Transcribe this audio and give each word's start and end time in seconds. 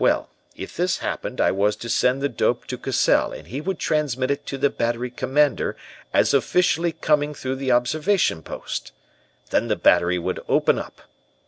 Well, 0.00 0.28
if 0.56 0.76
this 0.76 0.98
happened, 0.98 1.40
I 1.40 1.52
was 1.52 1.76
to 1.76 1.88
send 1.88 2.20
the 2.20 2.28
dope 2.28 2.66
to 2.66 2.76
Cassell 2.76 3.30
and 3.32 3.46
he 3.46 3.60
would 3.60 3.78
transmit 3.78 4.28
it 4.28 4.44
to 4.46 4.58
the 4.58 4.70
Battery 4.70 5.08
Commander 5.12 5.76
as 6.12 6.34
officially 6.34 6.90
coming 6.90 7.32
through 7.32 7.54
the 7.54 7.70
observation 7.70 8.42
post. 8.42 8.90
Then 9.50 9.68
the 9.68 9.76
battery 9.76 10.18
would 10.18 10.40
open 10.48 10.80
up. 10.80 11.02